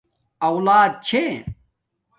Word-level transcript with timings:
اولݳت 0.47 0.91
چھݺ؟ 1.05 1.23